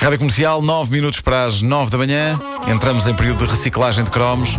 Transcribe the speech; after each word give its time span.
Rádio 0.00 0.20
Comercial, 0.20 0.62
9 0.62 0.92
minutos 0.92 1.20
para 1.20 1.44
as 1.44 1.60
9 1.60 1.90
da 1.90 1.98
manhã. 1.98 2.40
Entramos 2.68 3.08
em 3.08 3.14
período 3.14 3.44
de 3.44 3.50
reciclagem 3.50 4.04
de 4.04 4.10
cromos. 4.10 4.50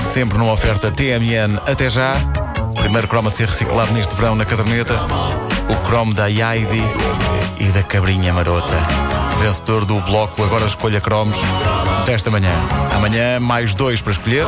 Sempre 0.00 0.38
numa 0.38 0.52
oferta 0.52 0.90
TMN 0.90 1.60
até 1.66 1.90
já. 1.90 2.14
Primeiro 2.74 3.06
cromo 3.06 3.28
a 3.28 3.30
ser 3.30 3.48
reciclado 3.48 3.92
neste 3.92 4.14
verão 4.14 4.34
na 4.34 4.46
caderneta. 4.46 4.98
O 5.68 5.76
cromo 5.86 6.14
da 6.14 6.26
Yaidi 6.26 6.82
e 7.60 7.66
da 7.66 7.82
Cabrinha 7.82 8.32
Marota. 8.32 8.76
Vencedor 9.42 9.84
do 9.84 10.00
bloco 10.00 10.42
Agora 10.42 10.64
Escolha 10.64 11.02
Cromos 11.02 11.36
desta 12.06 12.30
manhã. 12.30 12.52
Amanhã, 12.94 13.38
mais 13.38 13.74
dois 13.74 14.00
para 14.00 14.12
escolher. 14.12 14.46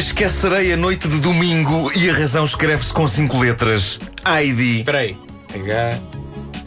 Esquecerei 0.00 0.72
a 0.72 0.76
noite 0.76 1.06
de 1.06 1.20
domingo 1.20 1.92
e 1.94 2.08
a 2.08 2.14
razão 2.14 2.44
escreve-se 2.44 2.92
com 2.92 3.06
cinco 3.06 3.38
letras. 3.38 4.00
Heidi. 4.26 4.78
Espera 4.78 4.98
aí. 4.98 5.16
H. 5.54 6.19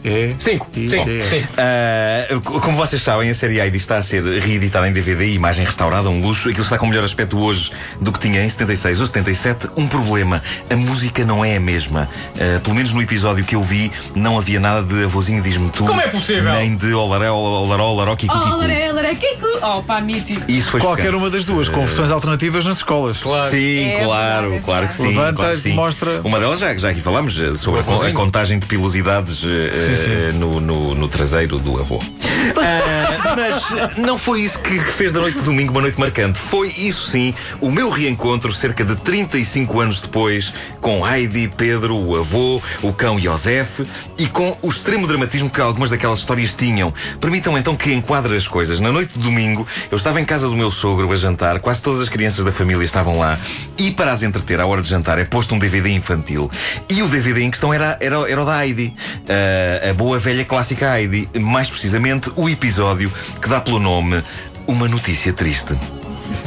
É? 0.04 0.34
Cinco. 0.38 0.68
Sim, 0.74 0.88
sim. 0.90 1.44
Ah, 1.56 2.26
como 2.42 2.76
vocês 2.76 3.00
sabem, 3.02 3.30
a 3.30 3.34
série 3.34 3.58
Heidi 3.58 3.78
está 3.78 3.96
a 3.96 4.02
ser 4.02 4.22
reeditada 4.22 4.86
em 4.86 4.92
DVD, 4.92 5.30
imagem 5.32 5.64
restaurada, 5.64 6.08
um 6.10 6.20
luxo. 6.20 6.48
Aquilo 6.50 6.62
está 6.64 6.76
com 6.76 6.86
melhor 6.86 7.04
aspecto 7.04 7.38
hoje 7.38 7.72
do 8.00 8.12
que 8.12 8.18
tinha 8.18 8.42
em 8.44 8.48
76 8.48 9.00
ou 9.00 9.06
77. 9.06 9.68
Um 9.76 9.86
problema: 9.86 10.42
a 10.68 10.76
música 10.76 11.24
não 11.24 11.42
é 11.44 11.56
a 11.56 11.60
mesma. 11.60 12.08
Ah, 12.38 12.60
pelo 12.60 12.76
menos 12.76 12.92
no 12.92 13.00
episódio 13.00 13.44
que 13.44 13.54
eu 13.56 13.62
vi, 13.62 13.90
não 14.14 14.36
havia 14.38 14.60
nada 14.60 14.82
de 14.82 15.04
avôzinho 15.04 15.42
diz-me 15.42 15.70
tu. 15.70 15.84
Como 15.86 16.00
é 16.00 16.08
possível? 16.08 16.52
Nem 16.52 16.76
de 16.76 16.92
olaré, 16.92 17.30
olaró, 17.30 17.88
olaró, 17.92 18.14
kiko, 18.16 18.34
Oh, 18.36 18.40
kiko. 18.44 18.56
laré, 18.58 18.92
laré, 18.92 19.14
Kiko. 19.14 19.46
Oh, 19.62 19.82
pá, 19.82 20.00
nítido. 20.02 20.44
Isso 20.52 20.70
foi 20.70 20.80
Qualquer 20.80 21.04
chocante. 21.06 21.22
uma 21.22 21.30
das 21.30 21.44
duas, 21.46 21.68
com 21.70 21.80
versões 21.86 22.10
alternativas 22.10 22.64
nas 22.64 22.76
escolas. 22.76 23.18
Claro. 23.22 23.50
Sim, 23.50 23.84
É 23.84 24.04
claro, 24.04 24.52
é 24.54 24.58
claro 24.58 24.86
que 24.88 24.94
sim. 24.94 25.08
Levanta 25.08 25.34
claro 25.36 25.52
que 25.52 25.58
e 25.58 25.62
sim. 25.62 25.72
mostra- 25.74 26.20
Uma 26.22 26.38
delas 26.38 26.58
já, 26.58 26.76
já 26.76 26.90
aqui 26.90 27.00
falámos 27.00 27.40
eh, 27.40 27.54
sobre 27.54 27.80
a, 27.80 28.08
a 28.08 28.12
contagem 28.12 28.58
de 28.58 28.66
pilosidades 28.66 29.42
eh, 29.44 29.93
Sim, 29.96 30.04
sim. 30.04 30.10
eh, 30.12 30.32
no, 30.32 30.60
no- 30.60 30.94
no 30.94 31.08
traseiro 31.08 31.58
do 31.58 31.78
avô. 31.80 32.00
Mas 33.36 33.96
não 33.96 34.18
foi 34.18 34.42
isso 34.42 34.60
que, 34.60 34.78
fez 34.80 35.12
da 35.12 35.20
noite 35.20 35.38
de 35.38 35.44
domingo 35.44 35.72
uma 35.72 35.80
noite 35.80 35.98
marcante. 35.98 36.38
Foi 36.38 36.68
isso 36.68 37.10
sim 37.10 37.34
o 37.60 37.70
meu 37.70 37.90
reencontro 37.90 38.52
cerca 38.52 38.84
de 38.84 38.96
35 38.96 39.80
anos 39.80 40.00
depois 40.00 40.52
com 40.80 41.06
Heidi, 41.06 41.50
Pedro, 41.56 41.96
o 41.96 42.16
avô, 42.16 42.62
o 42.82 42.92
cão 42.92 43.18
Josef 43.18 43.86
e 44.18 44.26
com 44.26 44.56
o 44.60 44.68
extremo 44.68 45.06
dramatismo 45.06 45.48
que 45.48 45.60
algumas 45.60 45.90
daquelas 45.90 46.18
histórias 46.18 46.54
tinham. 46.54 46.92
Permitam 47.20 47.56
então 47.56 47.76
que 47.76 47.92
enquadre 47.92 48.36
as 48.36 48.46
coisas. 48.46 48.80
Na 48.80 48.92
noite 48.92 49.14
de 49.14 49.20
domingo 49.20 49.66
eu 49.90 49.96
estava 49.96 50.20
em 50.20 50.24
casa 50.24 50.48
do 50.48 50.56
meu 50.56 50.70
sogro 50.70 51.10
a 51.10 51.16
jantar, 51.16 51.58
quase 51.60 51.82
todas 51.82 52.00
as 52.00 52.08
crianças 52.08 52.44
da 52.44 52.52
família 52.52 52.84
estavam 52.84 53.18
lá 53.18 53.38
e 53.78 53.90
para 53.90 54.12
as 54.12 54.22
entreter 54.22 54.60
à 54.60 54.66
hora 54.66 54.82
de 54.82 54.88
jantar 54.88 55.18
é 55.18 55.24
posto 55.24 55.54
um 55.54 55.58
DVD 55.58 55.90
infantil. 55.90 56.50
E 56.88 57.02
o 57.02 57.08
DVD 57.08 57.42
em 57.42 57.50
questão 57.50 57.72
era, 57.72 57.96
era, 58.00 58.30
era 58.30 58.42
o 58.42 58.44
da 58.44 58.64
Heidi, 58.64 58.94
Ah, 59.28 59.90
a 59.90 59.94
boa 59.94 60.18
velha 60.18 60.44
clássica 60.44 60.98
Heidi, 60.98 61.28
mais 61.38 61.68
precisamente 61.70 62.30
o 62.36 62.48
episódio 62.48 63.12
que 63.40 63.48
dá 63.48 63.60
pelo 63.60 63.78
nome 63.78 64.22
Uma 64.66 64.88
Notícia 64.88 65.32
Triste. 65.32 65.76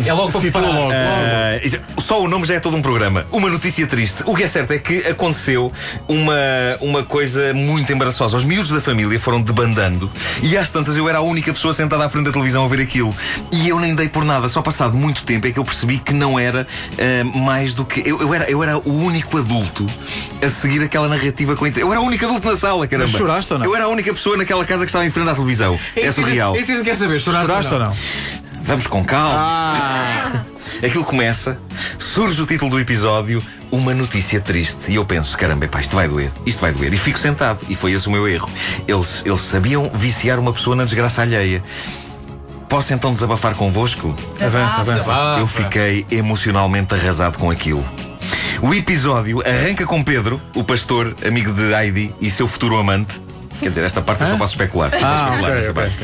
É 0.05 0.11
logo 0.11 0.31
para 0.31 0.41
Situa 0.41 0.61
preparar. 0.61 0.81
logo. 0.81 1.65
Isso- 1.65 1.79
só 1.99 2.21
o 2.23 2.27
nome 2.27 2.45
já 2.47 2.55
é 2.55 2.59
todo 2.59 2.75
um 2.75 2.81
programa. 2.81 3.27
Uma 3.31 3.47
notícia 3.49 3.85
triste. 3.85 4.23
O 4.25 4.35
que 4.35 4.43
é 4.43 4.47
certo 4.47 4.71
é 4.71 4.79
que 4.79 5.05
aconteceu 5.07 5.71
uma, 6.07 6.33
uma 6.81 7.03
coisa 7.03 7.53
muito 7.53 7.91
embaraçosa. 7.93 8.37
Os 8.37 8.43
miúdos 8.43 8.71
da 8.71 8.81
família 8.81 9.19
foram 9.19 9.39
debandando 9.41 10.09
e 10.41 10.57
às 10.57 10.71
tantas 10.71 10.95
eu 10.97 11.07
era 11.07 11.19
a 11.19 11.21
única 11.21 11.53
pessoa 11.53 11.73
sentada 11.75 12.05
à 12.05 12.09
frente 12.09 12.25
da 12.25 12.31
televisão 12.31 12.65
a 12.65 12.67
ver 12.67 12.81
aquilo. 12.81 13.15
E 13.51 13.69
eu 13.69 13.79
nem 13.79 13.93
dei 13.93 14.07
por 14.09 14.25
nada. 14.25 14.47
Só 14.49 14.61
passado 14.63 14.95
muito 14.97 15.23
tempo 15.23 15.45
é 15.47 15.51
que 15.51 15.59
eu 15.59 15.65
percebi 15.65 15.99
que 15.99 16.13
não 16.13 16.39
era 16.39 16.65
ah, 16.97 17.23
mais 17.37 17.73
do 17.75 17.85
que. 17.85 18.01
Eu, 18.07 18.19
eu 18.21 18.33
era, 18.33 18.49
eu 18.49 18.63
era 18.63 18.77
o 18.79 18.91
único 19.03 19.37
adulto 19.37 19.87
a 20.41 20.49
seguir 20.49 20.81
aquela 20.83 21.07
narrativa 21.07 21.55
com 21.55 21.65
Eu 21.67 21.91
era 21.91 22.01
o 22.01 22.05
único 22.05 22.25
adulto 22.25 22.47
na 22.47 22.57
sala, 22.57 22.87
caramba. 22.87 23.09
Mas 23.09 23.17
choraste 23.17 23.53
ou 23.53 23.59
não? 23.59 23.65
Eu 23.65 23.75
era 23.75 23.85
a 23.85 23.87
única 23.87 24.13
pessoa 24.13 24.37
naquela 24.37 24.65
casa 24.65 24.85
que 24.85 24.89
estava 24.89 25.05
em 25.05 25.09
frente 25.09 25.29
à 25.29 25.33
televisão. 25.33 25.79
É 25.95 26.11
surreal. 26.11 26.55
Isso 26.55 26.71
não 26.71 26.83
quer 26.83 26.95
saber. 26.95 27.19
Choraste, 27.19 27.47
Choraste 27.47 27.73
ou 27.73 27.79
não? 27.79 27.95
Vamos 28.61 28.87
com 28.87 29.03
calma. 29.03 29.35
Ah! 29.37 30.43
Aquilo 30.83 31.03
começa, 31.03 31.57
surge 31.97 32.39
o 32.39 32.45
título 32.45 32.69
do 32.69 32.79
episódio, 32.79 33.41
uma 33.71 33.93
notícia 33.93 34.39
triste. 34.39 34.91
E 34.91 34.95
eu 34.95 35.05
penso, 35.05 35.35
caramba, 35.35 35.65
epá, 35.65 35.81
isto 35.81 35.95
vai 35.95 36.07
doer, 36.07 36.29
isto 36.45 36.59
vai 36.59 36.71
doer. 36.71 36.93
E 36.93 36.97
fico 36.97 37.17
sentado, 37.17 37.65
e 37.67 37.75
foi 37.75 37.93
esse 37.93 38.07
o 38.07 38.11
meu 38.11 38.27
erro. 38.27 38.49
Eles, 38.87 39.23
eles 39.25 39.41
sabiam 39.41 39.89
viciar 39.91 40.37
uma 40.37 40.53
pessoa 40.53 40.75
na 40.75 40.83
desgraça 40.83 41.23
alheia. 41.23 41.63
Posso 42.69 42.93
então 42.93 43.13
desabafar 43.13 43.55
convosco? 43.55 44.13
Avança, 44.39 44.81
avança. 44.81 45.11
Ah, 45.13 45.37
eu 45.39 45.47
fiquei 45.47 46.05
emocionalmente 46.11 46.93
arrasado 46.93 47.37
com 47.39 47.49
aquilo. 47.49 47.83
O 48.61 48.73
episódio 48.73 49.41
arranca 49.47 49.85
com 49.85 50.03
Pedro, 50.03 50.41
o 50.55 50.63
pastor, 50.63 51.15
amigo 51.25 51.53
de 51.53 51.73
Heidi 51.73 52.13
e 52.19 52.29
seu 52.29 52.47
futuro 52.47 52.75
amante. 52.77 53.21
Quer 53.59 53.69
dizer, 53.69 53.83
esta 53.83 54.01
parte 54.01 54.23
eu 54.23 54.31
só 54.31 54.37
posso 54.37 54.53
especular. 54.53 54.91
Ah, 54.93 54.97
especular 54.97 55.41
ok, 55.41 55.55
nesta 55.55 55.71
ok, 55.71 55.83
parte. 55.83 55.97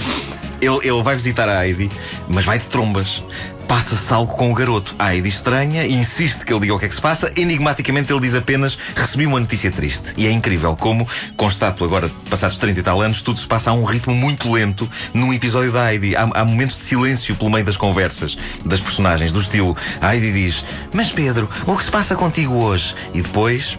Ele, 0.62 0.80
ele 0.88 1.04
vai 1.04 1.16
visitar 1.16 1.50
a 1.50 1.66
Heidi, 1.68 1.90
mas 2.28 2.46
vai 2.46 2.60
de 2.60 2.66
trombas. 2.66 3.24
Passa-se 3.68 4.14
algo 4.14 4.34
com 4.36 4.52
o 4.52 4.54
garoto. 4.54 4.96
A 5.00 5.14
Heidi 5.14 5.30
estranha, 5.30 5.86
insiste 5.86 6.46
que 6.46 6.54
ele 6.54 6.62
diga 6.62 6.76
o 6.76 6.80
que 6.80 6.86
é 6.86 6.88
que 6.88 6.96
se 6.96 7.02
passa. 7.02 7.32
Enigmaticamente 7.36 8.12
ele 8.12 8.22
diz 8.22 8.36
apenas: 8.36 8.78
Recebi 8.96 9.26
uma 9.26 9.40
notícia 9.40 9.72
triste. 9.72 10.14
E 10.18 10.28
é 10.28 10.32
incrível 10.32 10.76
como, 10.76 11.08
constato 11.36 11.84
agora, 11.84 12.10
passados 12.30 12.58
30 12.58 12.80
e 12.80 12.84
tal 12.84 13.02
anos, 13.02 13.22
tudo 13.22 13.40
se 13.40 13.48
passa 13.48 13.72
a 13.72 13.74
um 13.74 13.84
ritmo 13.84 14.14
muito 14.14 14.52
lento 14.52 14.90
num 15.14 15.34
episódio 15.34 15.72
da 15.72 15.92
Heidi. 15.92 16.16
Há, 16.16 16.30
há 16.34 16.46
momentos 16.46 16.78
de 16.78 16.84
silêncio 16.84 17.36
pelo 17.36 17.52
meio 17.52 17.66
das 17.66 17.78
conversas 17.78 18.38
das 18.66 18.80
personagens, 18.80 19.32
do 19.32 19.40
estilo: 19.40 19.76
A 20.02 20.16
Heidi 20.16 20.32
diz: 20.32 20.64
Mas 20.94 21.12
Pedro, 21.12 21.50
o 21.66 21.78
que 21.78 21.84
se 21.84 21.92
passa 21.92 22.16
contigo 22.16 22.56
hoje? 22.56 22.96
E 23.14 23.22
depois. 23.22 23.78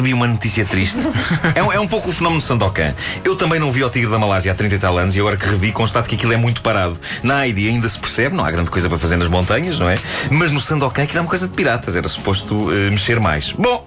Recebi 0.00 0.14
uma 0.14 0.26
notícia 0.26 0.64
triste. 0.64 0.96
é, 1.54 1.62
um, 1.62 1.70
é 1.70 1.78
um 1.78 1.86
pouco 1.86 2.08
o 2.08 2.12
fenómeno 2.12 2.40
de 2.40 2.46
Sandokan. 2.46 2.94
Eu 3.22 3.36
também 3.36 3.60
não 3.60 3.70
vi 3.70 3.84
o 3.84 3.90
Tigre 3.90 4.10
da 4.10 4.18
Malásia 4.18 4.50
há 4.50 4.54
30 4.54 4.76
e 4.76 4.78
tal 4.78 4.96
anos 4.96 5.14
e 5.14 5.20
agora 5.20 5.36
que 5.36 5.44
revi, 5.44 5.72
constato 5.72 6.08
que 6.08 6.14
aquilo 6.14 6.32
é 6.32 6.38
muito 6.38 6.62
parado. 6.62 6.98
Na 7.22 7.46
Heidi 7.46 7.68
ainda 7.68 7.86
se 7.86 7.98
percebe, 7.98 8.34
não 8.34 8.42
há 8.42 8.50
grande 8.50 8.70
coisa 8.70 8.88
para 8.88 8.98
fazer 8.98 9.18
nas 9.18 9.28
montanhas, 9.28 9.78
não 9.78 9.90
é? 9.90 9.96
Mas 10.30 10.52
no 10.52 10.58
Sandokan 10.58 11.02
aquilo 11.02 11.18
é 11.18 11.20
uma 11.20 11.28
coisa 11.28 11.46
de 11.46 11.52
piratas, 11.52 11.96
era 11.96 12.08
suposto 12.08 12.72
eh, 12.72 12.88
mexer 12.88 13.20
mais. 13.20 13.52
Bom, 13.52 13.84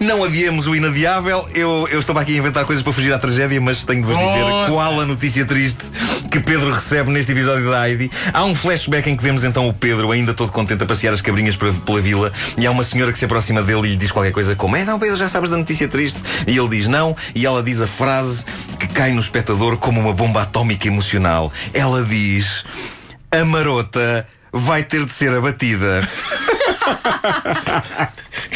não 0.00 0.22
adiemos 0.22 0.66
o 0.66 0.74
inadiável. 0.74 1.44
Eu, 1.54 1.88
eu 1.90 2.00
estava 2.00 2.20
aqui 2.20 2.34
a 2.34 2.38
inventar 2.38 2.64
coisas 2.64 2.82
para 2.82 2.92
fugir 2.92 3.12
à 3.12 3.18
tragédia, 3.18 3.60
mas 3.60 3.84
tenho 3.84 4.02
de 4.02 4.08
vos 4.08 4.16
dizer 4.16 4.44
Força. 4.44 4.72
qual 4.72 5.00
a 5.00 5.06
notícia 5.06 5.44
triste 5.44 5.84
que 6.30 6.40
Pedro 6.40 6.72
recebe 6.72 7.10
neste 7.10 7.32
episódio 7.32 7.70
da 7.70 7.88
Heidi. 7.88 8.10
Há 8.32 8.44
um 8.44 8.54
flashback 8.54 9.10
em 9.10 9.16
que 9.16 9.22
vemos 9.22 9.44
então 9.44 9.68
o 9.68 9.72
Pedro 9.72 10.10
ainda 10.10 10.34
todo 10.34 10.52
contente 10.52 10.82
a 10.82 10.86
passear 10.86 11.12
as 11.12 11.20
cabrinhas 11.20 11.56
pela, 11.56 11.72
pela 11.72 12.00
vila 12.00 12.32
e 12.56 12.66
há 12.66 12.70
uma 12.70 12.84
senhora 12.84 13.12
que 13.12 13.18
se 13.18 13.24
aproxima 13.24 13.62
dele 13.62 13.88
e 13.88 13.90
lhe 13.90 13.96
diz 13.96 14.12
qualquer 14.12 14.32
coisa 14.32 14.54
como 14.54 14.76
é, 14.76 14.84
não 14.84 14.98
Pedro, 14.98 15.16
já 15.16 15.28
sabes 15.28 15.50
da 15.50 15.56
notícia 15.56 15.88
triste? 15.88 16.20
E 16.46 16.56
ele 16.56 16.68
diz 16.68 16.86
não 16.86 17.16
e 17.34 17.46
ela 17.46 17.62
diz 17.62 17.80
a 17.80 17.86
frase 17.86 18.44
que 18.78 18.86
cai 18.86 19.12
no 19.12 19.20
espectador 19.20 19.76
como 19.78 20.00
uma 20.00 20.12
bomba 20.12 20.42
atómica 20.42 20.86
emocional. 20.86 21.52
Ela 21.72 22.04
diz 22.04 22.64
a 23.30 23.44
marota 23.44 24.26
vai 24.52 24.82
ter 24.82 25.04
de 25.04 25.12
ser 25.12 25.34
abatida. 25.34 26.00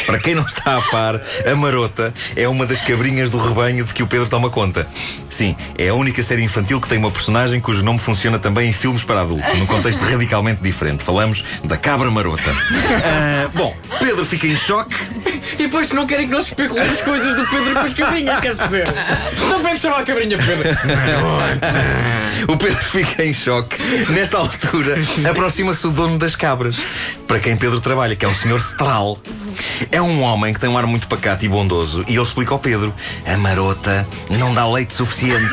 Para 0.05 0.19
quem 0.19 0.35
não 0.35 0.45
está 0.45 0.77
a 0.77 0.81
par, 0.81 1.21
a 1.45 1.55
Marota 1.55 2.13
é 2.35 2.47
uma 2.47 2.65
das 2.65 2.81
cabrinhas 2.81 3.29
do 3.29 3.37
rebanho 3.37 3.85
de 3.85 3.93
que 3.93 4.03
o 4.03 4.07
Pedro 4.07 4.27
toma 4.27 4.49
conta. 4.49 4.87
Sim, 5.29 5.55
é 5.77 5.89
a 5.89 5.93
única 5.93 6.21
série 6.21 6.43
infantil 6.43 6.79
que 6.79 6.87
tem 6.87 6.97
uma 6.97 7.09
personagem 7.09 7.59
cujo 7.59 7.83
nome 7.83 7.99
funciona 7.99 8.37
também 8.37 8.69
em 8.69 8.73
filmes 8.73 9.03
para 9.03 9.21
adultos, 9.21 9.57
num 9.57 9.65
contexto 9.65 10.01
radicalmente 10.01 10.61
diferente. 10.61 11.03
Falamos 11.03 11.43
da 11.63 11.77
cabra 11.77 12.11
marota. 12.11 12.53
Ah, 13.03 13.49
bom, 13.53 13.75
Pedro 13.99 14.25
fica 14.25 14.47
em 14.47 14.55
choque. 14.55 14.95
E 15.53 15.57
depois 15.57 15.91
não 15.91 16.05
querem 16.05 16.27
que 16.27 16.33
nós 16.33 16.45
especulemos 16.45 16.99
coisas 17.01 17.35
do 17.35 17.47
Pedro 17.47 17.73
com 17.73 17.79
as 17.79 17.93
cabrinhas, 17.93 18.39
quer 18.39 18.55
dizer? 18.55 18.87
É 18.87 19.69
que 19.73 19.79
chama 19.79 19.97
a 19.97 20.03
cabrinha 20.03 20.37
Pedro? 20.37 20.69
O 22.47 22.57
Pedro 22.57 22.83
fica 22.83 23.23
em 23.23 23.33
choque. 23.33 23.77
Nesta 24.09 24.37
altura, 24.37 24.97
aproxima-se 25.29 25.87
o 25.87 25.91
dono 25.91 26.17
das 26.17 26.35
cabras, 26.35 26.77
para 27.27 27.39
quem 27.39 27.55
Pedro 27.55 27.79
trabalha, 27.79 28.15
que 28.15 28.25
é 28.25 28.27
o 28.27 28.33
Sr. 28.33 28.57
Stral. 28.57 29.17
É 29.91 30.01
um 30.01 30.21
homem 30.21 30.53
que 30.53 30.59
tem 30.59 30.69
um 30.69 30.77
ar 30.77 30.85
muito 30.85 31.07
pacato 31.07 31.45
e 31.45 31.49
bondoso, 31.49 32.03
e 32.07 32.13
ele 32.13 32.23
explica 32.23 32.53
ao 32.53 32.59
Pedro: 32.59 32.93
a 33.25 33.37
marota 33.37 34.07
não 34.29 34.53
dá 34.53 34.67
leite 34.67 34.93
suficiente. 34.93 35.51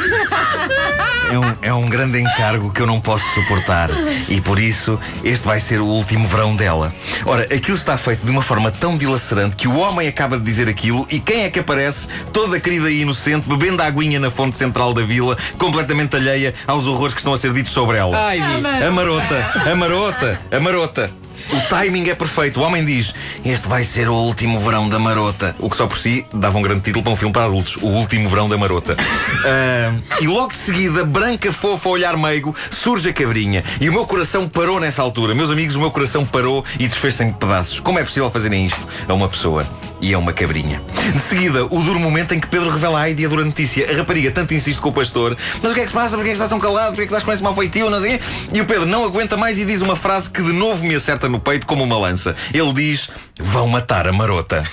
É 1.31 1.39
um, 1.39 1.57
é 1.63 1.73
um 1.73 1.89
grande 1.89 2.21
encargo 2.21 2.73
que 2.73 2.81
eu 2.81 2.87
não 2.89 3.01
posso 3.01 3.25
suportar. 3.35 3.89
E 4.29 4.41
por 4.41 4.59
isso, 4.59 4.99
este 5.23 5.47
vai 5.47 5.61
ser 5.61 5.81
o 5.81 5.87
último 5.87 6.27
verão 6.27 6.57
dela. 6.57 6.93
Ora, 7.25 7.45
aquilo 7.45 7.77
está 7.77 7.97
feito 7.97 8.25
de 8.25 8.31
uma 8.33 8.43
forma 8.43 8.73
tão 8.73 8.99
dilacerante 8.99 9.55
que 9.55 9.69
o 9.69 9.77
homem 9.79 10.09
acaba 10.09 10.37
de 10.37 10.45
dizer 10.45 10.69
aquilo 10.69 11.07
e 11.09 11.21
quem 11.21 11.45
é 11.45 11.51
que 11.51 11.61
aparece, 11.61 12.09
toda 12.33 12.59
querida 12.59 12.91
e 12.91 13.03
inocente, 13.03 13.49
bebendo 13.49 13.81
a 13.81 13.87
aguinha 13.87 14.19
na 14.19 14.29
fonte 14.29 14.57
central 14.57 14.93
da 14.93 15.03
vila, 15.03 15.39
completamente 15.57 16.17
alheia 16.17 16.53
aos 16.67 16.89
horrores 16.89 17.15
que 17.15 17.21
estão 17.21 17.33
a 17.33 17.39
ser 17.39 17.53
ditos 17.53 17.73
sobre 17.73 17.97
ela. 17.97 18.19
Ai. 18.19 18.41
A 18.41 18.91
marota, 18.91 19.53
a 19.71 19.77
marota, 19.77 20.41
a 20.51 20.61
marota. 20.61 21.11
O 21.53 21.69
timing 21.69 22.09
é 22.09 22.15
perfeito. 22.15 22.61
O 22.61 22.63
homem 22.63 22.85
diz: 22.85 23.15
Este 23.45 23.69
vai 23.69 23.85
ser 23.85 24.09
o 24.09 24.15
último 24.15 24.61
verão 24.61 24.89
da 24.89 24.99
marota. 24.99 25.55
O 25.59 25.71
que 25.71 25.77
só 25.77 25.87
por 25.87 25.99
si 25.99 26.27
dava 26.33 26.59
um 26.59 26.63
grande 26.63 26.83
título 26.83 27.03
para 27.03 27.13
um 27.13 27.17
filme 27.17 27.33
para 27.33 27.45
adultos: 27.45 27.77
O 27.77 27.87
último 27.87 28.29
verão 28.29 28.49
da 28.49 28.57
marota. 28.57 28.97
Ah, 29.45 29.95
e 30.21 30.27
logo 30.27 30.53
de 30.53 30.59
seguida, 30.59 31.05
branca, 31.05 31.53
fofa, 31.53 31.89
olhar 31.89 32.17
meigo, 32.17 32.55
surge 32.71 33.09
a 33.09 33.13
cabrinha. 33.13 33.65
E 33.81 33.89
o 33.89 33.93
meu 33.93 34.07
coração 34.07 34.49
parou 34.49 34.79
nessa 34.79 35.03
altura. 35.03 35.35
Meus 35.35 35.51
amigos, 35.51 35.77
o 35.77 35.81
meu 35.81 35.91
coração 35.91 36.25
parou 36.25 36.65
e 36.79 36.87
desfez-se 36.87 37.25
em 37.25 37.33
pedaços. 37.33 37.81
Como 37.81 37.99
é 37.99 38.05
possível 38.05 38.31
fazerem 38.31 38.67
isto 38.67 38.87
a 39.09 39.15
uma 39.15 39.29
pessoa? 39.29 39.67
E 40.01 40.15
é 40.15 40.19
uma 40.19 40.33
cabrinha. 40.33 40.83
De 41.13 41.21
seguida, 41.21 41.65
o 41.67 41.83
duro 41.83 42.01
momento 42.01 42.33
em 42.33 42.41
que 42.41 42.47
Pedro 42.47 42.71
revela 42.71 43.01
a 43.01 43.09
Heidi 43.09 43.27
a 43.27 43.29
dura 43.29 43.45
notícia. 43.45 43.91
A 43.91 43.97
rapariga 43.97 44.31
tanto 44.31 44.55
insiste 44.55 44.81
com 44.81 44.89
o 44.89 44.93
pastor: 44.93 45.37
Mas 45.63 45.73
o 45.73 45.75
que 45.75 45.81
é 45.81 45.83
que 45.83 45.89
se 45.89 45.95
passa? 45.95 46.17
Porquê 46.17 46.31
é 46.31 46.33
que 46.33 46.33
estás 46.33 46.49
tão 46.49 46.59
calado? 46.59 46.89
Porquê 46.89 47.03
é 47.03 47.07
que 47.07 47.13
estás 47.13 47.25
com 47.25 47.33
esse 47.33 47.43
mau 47.43 47.55
feitio? 47.55 47.91
Não 47.91 48.01
sei 48.01 48.19
quê. 48.19 48.25
E 48.53 48.61
o 48.61 48.67
Pedro 48.67 48.87
não 48.87 49.05
aguenta 49.05 49.37
mais 49.37 49.59
e 49.59 49.65
diz 49.65 49.83
uma 49.83 49.97
frase 49.97 50.31
que 50.31 50.43
de 50.43 50.53
novo 50.53 50.85
me 50.87 50.95
acerta 50.95 51.29
no 51.29 51.39
peito 51.39 51.67
como 51.67 51.85
uma 51.85 51.99
lança. 51.99 52.35
Ele 52.55 52.73
diz: 52.73 53.11
Vão 53.39 53.67
matar 53.67 54.07
a 54.07 54.13
marota. 54.13 54.65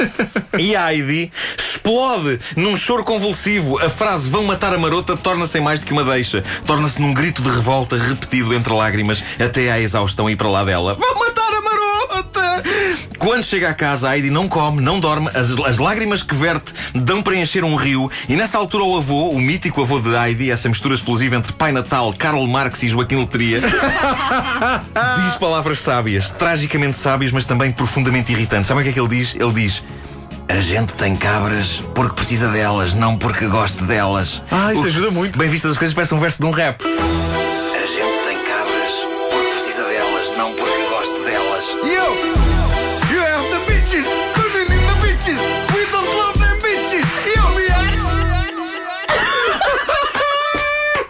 e 0.58 0.74
a 0.74 0.94
Heidi 0.94 1.30
explode 1.58 2.40
num 2.56 2.76
choro 2.76 3.04
convulsivo. 3.04 3.78
A 3.78 3.90
frase 3.90 4.30
vão 4.30 4.44
matar 4.44 4.72
a 4.72 4.78
marota 4.78 5.16
torna-se 5.16 5.58
em 5.58 5.60
mais 5.60 5.78
do 5.78 5.86
que 5.86 5.92
uma 5.92 6.04
deixa. 6.04 6.42
Torna-se 6.64 7.00
num 7.02 7.12
grito 7.12 7.42
de 7.42 7.50
revolta 7.50 7.96
repetido 7.96 8.54
entre 8.54 8.72
lágrimas 8.72 9.22
até 9.38 9.70
à 9.70 9.78
exaustão 9.78 10.30
ir 10.30 10.36
para 10.36 10.48
lá 10.48 10.64
dela. 10.64 10.94
Vão 10.94 11.18
matar! 11.18 11.29
Quando 13.20 13.44
chega 13.44 13.68
a 13.68 13.74
casa, 13.74 14.08
a 14.08 14.16
Heidi 14.16 14.30
não 14.30 14.48
come, 14.48 14.80
não 14.80 14.98
dorme, 14.98 15.28
as, 15.34 15.50
as 15.50 15.76
lágrimas 15.78 16.22
que 16.22 16.34
verte 16.34 16.72
dão 16.94 17.22
para 17.22 17.36
encher 17.36 17.62
um 17.62 17.76
rio, 17.76 18.10
e 18.26 18.34
nessa 18.34 18.56
altura 18.56 18.82
o 18.82 18.96
avô, 18.96 19.28
o 19.32 19.38
mítico 19.38 19.82
avô 19.82 20.00
de 20.00 20.08
Heidi, 20.14 20.50
essa 20.50 20.70
mistura 20.70 20.94
explosiva 20.94 21.36
entre 21.36 21.52
Pai 21.52 21.70
Natal, 21.70 22.14
Karl 22.16 22.46
Marx 22.46 22.82
e 22.82 22.88
Joaquim 22.88 23.16
Letria, 23.16 23.60
diz 25.22 25.36
palavras 25.38 25.80
sábias, 25.80 26.30
tragicamente 26.30 26.96
sábias, 26.96 27.30
mas 27.30 27.44
também 27.44 27.70
profundamente 27.70 28.32
irritantes. 28.32 28.66
Sabem 28.68 28.80
o 28.80 28.84
que 28.84 28.90
é 28.90 28.92
que 28.94 29.00
ele 29.00 29.08
diz? 29.08 29.34
Ele 29.34 29.52
diz. 29.52 29.82
A 30.48 30.58
gente 30.60 30.94
tem 30.94 31.14
cabras 31.14 31.80
porque 31.94 32.14
precisa 32.14 32.48
delas, 32.48 32.94
não 32.94 33.16
porque 33.18 33.46
goste 33.46 33.84
delas. 33.84 34.40
Ah, 34.50 34.72
isso 34.72 34.82
O- 34.82 34.86
ajuda 34.86 35.10
muito. 35.10 35.38
Bem 35.38 35.48
vistas 35.48 35.72
as 35.72 35.78
coisas, 35.78 35.94
parece 35.94 36.12
um 36.14 36.18
verso 36.18 36.38
de 36.42 36.46
um 36.46 36.50
rap. 36.50 36.82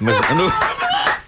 Mas 0.01 0.19
no, 0.31 0.53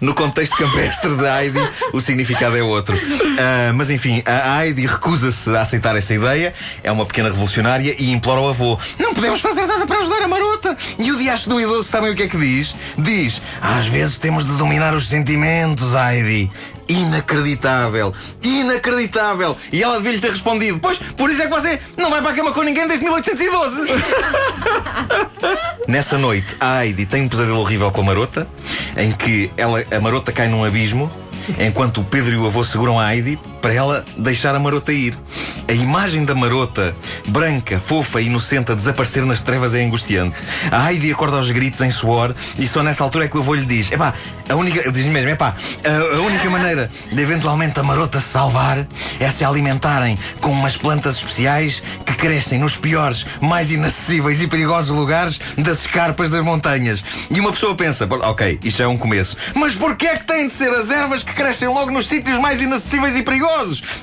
no 0.01 0.13
contexto 0.13 0.57
campestre 0.57 1.15
de 1.15 1.25
Heidi, 1.25 1.59
o 1.93 2.01
significado 2.01 2.57
é 2.57 2.63
outro. 2.63 2.97
Ah, 3.39 3.71
mas 3.73 3.89
enfim, 3.89 4.21
a 4.25 4.65
Heidi 4.65 4.85
recusa-se 4.85 5.49
a 5.55 5.61
aceitar 5.61 5.95
essa 5.95 6.13
ideia, 6.13 6.53
é 6.83 6.91
uma 6.91 7.05
pequena 7.05 7.29
revolucionária 7.29 7.95
e 7.97 8.11
implora 8.11 8.41
ao 8.41 8.49
avô: 8.49 8.77
Não 8.99 9.13
podemos 9.13 9.39
fazer 9.41 9.65
nada 9.65 9.85
para 9.85 9.99
ajudar 9.99 10.23
a 10.23 10.27
marota. 10.27 10.77
E 10.99 11.11
o 11.11 11.17
diacho 11.17 11.49
do 11.49 11.61
idoso, 11.61 11.83
sabem 11.83 12.11
o 12.11 12.15
que 12.15 12.23
é 12.23 12.27
que 12.27 12.37
diz? 12.37 12.75
Diz: 12.97 13.41
Às 13.61 13.87
vezes 13.87 14.17
temos 14.17 14.45
de 14.45 14.51
dominar 14.53 14.93
os 14.93 15.07
sentimentos, 15.07 15.93
Heidi. 15.93 16.51
Inacreditável, 16.85 18.13
inacreditável. 18.43 19.55
E 19.71 19.81
ela 19.81 19.97
devia-lhe 19.97 20.19
ter 20.19 20.31
respondido: 20.31 20.79
Pois, 20.79 20.97
por 20.97 21.29
isso 21.29 21.41
é 21.41 21.45
que 21.45 21.51
você 21.51 21.79
não 21.95 22.09
vai 22.09 22.21
para 22.21 22.31
a 22.31 22.33
cama 22.33 22.51
com 22.51 22.61
ninguém 22.61 22.87
desde 22.87 23.05
1812. 23.05 23.83
Nessa 25.87 26.17
noite, 26.17 26.55
a 26.59 26.85
Heidi 26.85 27.05
tem 27.05 27.23
um 27.23 27.29
pesadelo 27.29 27.59
horrível 27.59 27.91
com 27.91 28.01
a 28.01 28.03
marota, 28.05 28.47
em 28.95 29.11
que 29.11 29.51
ela, 29.57 29.83
a 29.91 29.99
marota 29.99 30.31
cai 30.31 30.47
num 30.47 30.63
abismo, 30.63 31.11
enquanto 31.59 32.01
o 32.01 32.03
Pedro 32.03 32.33
e 32.33 32.37
o 32.37 32.45
avô 32.45 32.63
seguram 32.63 32.99
a 32.99 33.13
Heidi 33.13 33.37
para 33.63 33.73
ela 33.73 34.05
deixar 34.17 34.53
a 34.53 34.59
marota 34.59 34.91
ir. 34.91 35.17
A 35.69 35.71
imagem 35.71 36.25
da 36.25 36.35
marota, 36.35 36.93
branca, 37.27 37.79
fofa 37.79 38.19
e 38.19 38.25
inocente, 38.25 38.73
a 38.73 38.75
desaparecer 38.75 39.25
nas 39.25 39.41
trevas 39.41 39.73
é 39.73 39.81
angustiante. 39.81 40.35
A 40.69 40.91
Heidi 40.91 41.09
acorda 41.09 41.37
aos 41.37 41.49
gritos 41.49 41.79
em 41.79 41.89
suor 41.89 42.35
e 42.59 42.67
só 42.67 42.83
nessa 42.83 43.05
altura 43.05 43.23
é 43.23 43.27
que 43.29 43.37
o 43.37 43.39
avô 43.39 43.53
lhe 43.55 43.65
diz: 43.65 43.89
Epá, 43.89 44.13
a 44.49 44.55
única. 44.55 44.91
Diz 44.91 45.05
mesmo: 45.05 45.29
Epá, 45.29 45.55
a, 45.85 46.17
a 46.17 46.19
única 46.19 46.49
maneira 46.49 46.91
de 47.09 47.21
eventualmente 47.21 47.79
a 47.79 47.83
marota 47.83 48.19
se 48.19 48.27
salvar 48.27 48.85
é 49.17 49.31
se 49.31 49.45
alimentarem 49.45 50.19
com 50.41 50.51
umas 50.51 50.75
plantas 50.75 51.15
especiais 51.15 51.81
que 52.05 52.13
crescem 52.15 52.59
nos 52.59 52.75
piores, 52.75 53.25
mais 53.39 53.71
inacessíveis 53.71 54.41
e 54.41 54.47
perigosos 54.47 54.93
lugares 54.93 55.39
das 55.57 55.85
escarpas 55.85 56.29
das 56.29 56.43
montanhas. 56.43 57.01
E 57.31 57.39
uma 57.39 57.53
pessoa 57.53 57.73
pensa: 57.75 58.05
"Bom, 58.05 58.19
Ok, 58.23 58.59
isto 58.61 58.83
é 58.83 58.87
um 58.87 58.97
começo. 58.97 59.37
Mas 59.55 59.73
porquê 59.73 60.07
é 60.07 60.17
que 60.17 60.25
têm 60.25 60.49
de 60.49 60.53
ser 60.53 60.73
as 60.73 60.91
ervas 60.91 61.23
que 61.23 61.31
crescem 61.31 61.69
logo 61.69 61.91
nos 61.91 62.09
sítios 62.09 62.37
mais 62.39 62.61
inacessíveis 62.61 63.15
e 63.15 63.23
perigosos? 63.23 63.52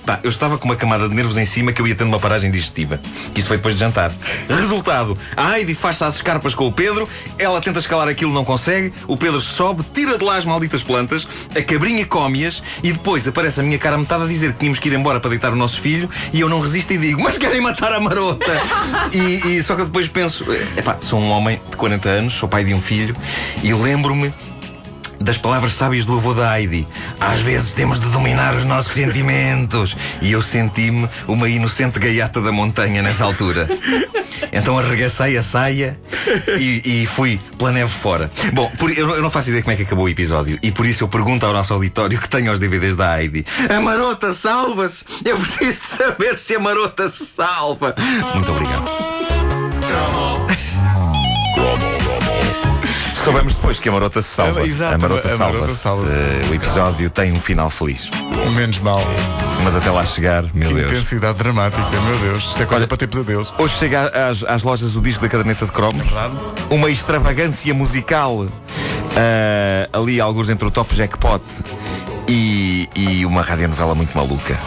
Pá, 0.07 0.21
eu 0.23 0.31
estava 0.31 0.57
com 0.59 0.67
uma 0.67 0.77
camada 0.77 1.09
de 1.09 1.15
nervos 1.15 1.37
em 1.37 1.45
cima 1.45 1.73
que 1.73 1.83
eu 1.83 1.87
ia 1.87 1.95
tendo 1.95 2.09
uma 2.09 2.21
paragem 2.21 2.51
digestiva. 2.51 3.01
Isto 3.35 3.49
foi 3.49 3.57
depois 3.57 3.75
de 3.75 3.81
jantar. 3.81 4.13
Resultado: 4.49 5.19
a 5.37 5.59
Heidi 5.59 5.75
faz-se 5.75 6.05
às 6.05 6.17
escarpas 6.17 6.55
com 6.55 6.67
o 6.67 6.73
Pedro, 6.73 7.09
ela 7.39 7.61
tenta 7.61 7.79
escalar 7.79 8.09
aquilo, 8.09 8.33
não 8.33 8.45
consegue, 8.45 8.93
o 9.07 9.17
Pedro 9.17 9.41
sobe, 9.41 9.85
tira 9.93 10.17
de 10.17 10.25
lá 10.25 10.37
as 10.37 10.45
malditas 10.45 10.83
plantas, 10.83 11.27
a 11.55 11.63
cabrinha 11.63 12.07
come-as 12.07 12.63
e 12.83 12.93
depois 12.93 13.27
aparece 13.27 13.61
a 13.61 13.63
minha 13.63 13.79
cara 13.79 13.99
metade 13.99 14.25
a 14.25 14.27
dizer 14.27 14.53
que 14.53 14.61
tínhamos 14.61 14.79
que 14.79 14.89
ir 14.89 14.95
embora 14.95 15.21
para 15.21 15.31
deitar 15.31 15.53
o 15.53 15.57
nosso 15.57 15.81
filho 15.81 16.09
e 16.33 16.41
eu 16.41 16.49
não 16.49 16.61
resisto 16.61 16.93
e 16.93 16.99
digo: 16.99 17.21
Mas 17.23 17.37
querem 17.37 17.61
matar 17.61 17.93
a 17.93 18.01
marota! 18.01 18.53
e, 19.13 19.57
e 19.57 19.63
só 19.63 19.75
que 19.75 19.83
eu 19.83 19.87
depois 19.87 20.09
penso: 20.09 20.45
Epá, 20.77 20.97
sou 21.01 21.21
um 21.21 21.31
homem 21.31 21.61
de 21.71 21.77
40 21.77 22.09
anos, 22.09 22.35
sou 22.35 22.49
pai 22.49 22.65
de 22.65 22.73
um 22.73 22.81
filho 22.81 23.15
e 23.63 23.73
lembro-me 23.75 24.33
das 25.21 25.37
palavras 25.37 25.73
sábias 25.75 26.05
do 26.05 26.17
avô 26.17 26.33
da 26.35 26.59
Heidi. 26.59 26.87
Às 27.21 27.41
vezes 27.41 27.73
temos 27.75 28.01
de 28.01 28.07
dominar 28.09 28.55
os 28.55 28.65
nossos 28.65 28.93
sentimentos. 28.93 29.97
E 30.23 30.33
eu 30.33 30.43
senti-me 30.43 31.09
uma 31.29 31.49
inocente 31.49 31.99
gaiata 31.99 32.41
da 32.41 32.51
montanha 32.51 33.03
nessa 33.03 33.25
altura. 33.25 33.69
Então 34.53 34.79
arregacei 34.79 35.37
a 35.37 35.43
saia 35.43 36.01
e, 36.59 37.03
e 37.03 37.07
fui 37.07 37.39
pela 37.59 37.71
neve 37.71 37.93
fora. 38.03 38.31
Bom, 38.53 38.71
por- 38.79 38.91
eu, 38.91 39.11
eu 39.15 39.23
não 39.23 39.31
faço 39.31 39.49
ideia 39.51 39.63
como 39.63 39.73
é 39.75 39.77
que 39.77 39.83
acabou 39.83 40.07
o 40.07 40.09
episódio. 40.09 40.59
E 40.63 40.73
por 40.73 40.87
isso 40.87 41.05
eu 41.05 41.09
pergunto 41.09 41.45
ao 41.47 41.53
nosso 41.53 41.73
auditório 41.75 42.19
que 42.19 42.29
tem 42.29 42.49
os 42.49 42.59
DVDs 42.59 42.97
da 42.97 43.21
Heidi: 43.21 43.45
A 43.69 43.81
marota 43.81 44.33
salva-se! 44.33 45.05
Eu 45.25 45.39
preciso 45.39 45.81
saber 45.97 46.39
se 46.39 46.55
a 46.57 46.59
marota 46.61 47.11
se 47.11 47.25
salva. 47.27 47.95
Muito 48.35 48.51
obrigado. 48.51 48.85
Soubemos 53.31 53.55
depois 53.55 53.79
que 53.79 53.89
a 53.89 53.93
marota 53.93 54.21
se 54.23 54.29
salva. 54.29 54.63
Exato, 54.63 54.95
a 54.95 54.99
marota 55.09 55.35
a 55.35 55.39
marota 55.39 55.69
salva-se. 55.75 55.77
salva-se. 55.77 56.19
Eh, 56.19 56.49
o 56.51 56.55
episódio 56.55 57.11
tem 57.11 57.31
um 57.33 57.37
final 57.37 57.71
feliz. 57.71 58.11
Menos 58.57 58.79
mal. 58.81 59.01
Mas 59.63 59.77
até 59.77 59.89
lá 59.91 60.05
chegar, 60.05 60.43
meu 60.53 60.69
Que 60.69 60.75
Deus. 60.75 60.91
intensidade 60.93 61.39
dramática, 61.39 61.81
meu 62.01 62.19
Deus. 62.19 62.45
Isto 62.45 62.63
é 62.63 62.67
coisa 62.67 62.83
Olha- 62.83 62.89
para 62.89 62.97
ter 62.97 63.07
pesadelos. 63.07 63.53
Hoje 63.59 63.75
chega 63.79 64.29
às, 64.29 64.43
às 64.43 64.63
lojas 64.65 64.97
o 64.97 65.01
disco 65.01 65.23
da 65.23 65.29
caderneta 65.29 65.65
de 65.65 65.71
cromos. 65.73 66.05
verdade. 66.07 66.35
Uma 66.71 66.91
extravagância 66.91 67.73
musical. 67.73 68.47
ah, 69.17 69.89
ali, 69.99 70.21
alguns 70.21 70.49
entre 70.49 70.67
o 70.67 70.71
Top 70.71 70.93
Jackpot 70.95 71.43
e, 72.27 72.89
e 72.97 73.25
uma 73.27 73.43
radionovela 73.43 73.95
muito 73.95 74.17
maluca. 74.17 74.59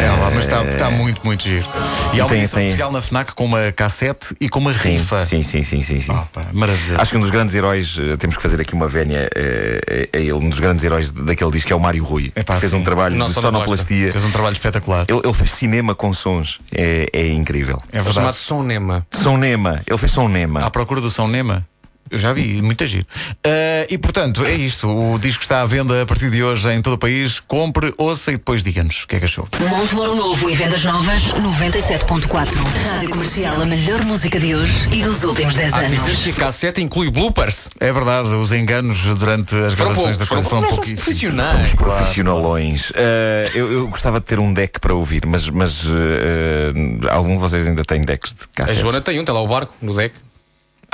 É 0.00 0.08
lá, 0.10 0.30
mas 0.30 0.44
está 0.44 0.62
está 0.64 0.90
muito, 0.90 1.20
muito 1.24 1.44
giro. 1.44 1.66
E 2.12 2.20
há 2.20 2.24
uma 2.24 2.28
tem- 2.30 2.40
edição 2.40 2.58
tem- 2.58 2.68
especial 2.68 2.92
na 2.92 3.00
FNAC 3.00 3.32
com 3.34 3.44
uma 3.44 3.72
cassete 3.72 4.34
e 4.40 4.48
com 4.48 4.58
uma 4.58 4.72
rifa. 4.72 5.24
Sim, 5.24 5.42
sim, 5.42 5.62
sim, 5.62 5.82
sim, 5.82 6.00
sim. 6.00 6.12
Oh, 6.12 6.24
pá, 6.32 6.46
maravilhoso. 6.52 7.00
Acho 7.00 7.10
que 7.12 7.16
um 7.16 7.20
dos 7.20 7.30
grandes 7.30 7.54
heróis, 7.54 7.96
eh, 7.98 8.16
temos 8.16 8.36
que 8.36 8.42
fazer 8.42 8.60
aqui 8.60 8.74
uma 8.74 8.88
vénia 8.88 9.28
eh, 9.34 10.08
a 10.12 10.18
ele, 10.18 10.32
um 10.32 10.48
dos 10.48 10.58
grandes 10.58 10.84
heróis 10.84 11.10
daquele 11.10 11.50
disco 11.52 11.72
é 11.72 11.76
o 11.76 11.80
Mário 11.80 12.02
Rui. 12.04 12.32
Epá, 12.34 12.58
fez 12.58 12.72
sim. 12.72 12.78
um 12.78 12.84
trabalho 12.84 13.16
Não, 13.16 13.26
de 13.28 13.32
só 13.32 13.40
não 13.40 13.52
sonoplastia. 13.52 14.12
Fez 14.12 14.24
um 14.24 14.30
trabalho 14.30 14.52
espetacular. 14.54 15.06
Ele, 15.08 15.20
ele 15.24 15.32
fez 15.32 15.50
cinema 15.52 15.94
com 15.94 16.12
sons. 16.12 16.60
É, 16.74 17.08
é 17.12 17.28
incrível. 17.28 17.80
É 17.92 17.98
Chamado 17.98 18.14
verdade. 18.14 18.36
Sonema. 18.36 19.06
Sonema. 19.12 19.80
Ele 19.86 19.98
fez 19.98 20.12
sonema. 20.12 20.64
À 20.64 20.70
procura 20.70 21.00
do 21.00 21.10
São 21.10 21.28
Nema. 21.28 21.66
Eu 22.10 22.18
já 22.18 22.32
vi, 22.32 22.60
muita 22.62 22.86
giro. 22.86 23.06
Ah, 23.44 23.86
e 23.90 23.96
portanto, 23.98 24.44
é 24.44 24.52
isto. 24.54 24.88
O 24.88 25.18
disco 25.18 25.42
está 25.42 25.62
à 25.62 25.66
venda 25.66 26.02
a 26.02 26.06
partir 26.06 26.30
de 26.30 26.42
hoje 26.42 26.68
em 26.70 26.80
todo 26.82 26.94
o 26.94 26.98
país. 26.98 27.40
Compre, 27.40 27.92
ouça 27.98 28.30
e 28.30 28.36
depois 28.36 28.62
diga-nos 28.62 29.04
o 29.04 29.08
que 29.08 29.16
é 29.16 29.18
que 29.18 29.24
achou. 29.24 29.48
Monte 29.68 29.94
Novo 29.94 30.48
e 30.50 30.54
vendas 30.54 30.84
novas 30.84 31.22
97.4. 31.32 32.48
Rádio 32.84 33.08
Comercial, 33.10 33.60
a 33.60 33.66
melhor 33.66 34.04
música 34.04 34.38
de 34.38 34.54
hoje 34.54 34.72
e 34.92 35.02
dos 35.02 35.24
últimos 35.24 35.54
10 35.56 35.72
Há 35.74 35.78
de 35.82 35.86
anos. 35.94 36.04
dizer 36.04 36.22
que 36.22 36.30
a 36.30 36.44
cassete 36.44 36.80
inclui 36.82 37.10
bloopers. 37.10 37.70
É 37.80 37.92
verdade, 37.92 38.28
os 38.28 38.52
enganos 38.52 38.98
durante 39.16 39.54
as 39.56 39.74
Foram 39.74 39.92
gravações 39.92 40.16
poucos, 40.16 40.18
da 40.18 40.26
foram 40.26 40.42
coisa 40.42 40.48
foram 40.48 40.62
somos 40.62 40.74
pouquíssimos. 40.74 41.02
profissionais. 41.04 41.52
Somos 41.52 41.74
claro. 41.74 41.96
Profissionalões. 41.96 42.92
Eh, 42.94 43.50
eu, 43.54 43.72
eu 43.72 43.88
gostava 43.88 44.20
de 44.20 44.26
ter 44.26 44.38
um 44.38 44.52
deck 44.52 44.78
para 44.80 44.94
ouvir, 44.94 45.26
mas, 45.26 45.48
mas 45.48 45.82
eh, 45.86 47.08
algum 47.10 47.34
de 47.36 47.40
vocês 47.40 47.66
ainda 47.66 47.84
tem 47.84 48.00
decks 48.02 48.32
de 48.34 48.44
A 48.44 48.66
cassete? 48.66 48.80
Joana 48.80 49.00
tem 49.00 49.20
um, 49.20 49.24
tem 49.24 49.34
lá 49.34 49.40
o 49.42 49.48
barco 49.48 49.74
no 49.82 49.94
deck. 49.94 50.14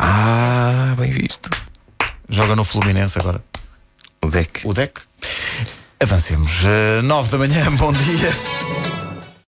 Ah, 0.03 0.95
bem 0.97 1.11
visto. 1.13 1.51
Joga 2.27 2.57
no 2.57 2.65
Fluminense 2.65 3.19
agora. 3.19 3.45
O 4.23 4.31
deck. 4.31 4.67
O 4.67 4.73
deck. 4.73 4.99
Avancemos. 6.03 6.63
Uh, 6.65 7.03
9 7.03 7.31
da 7.31 7.37
manhã, 7.37 7.71
bom 7.77 7.93
dia. 7.93 8.33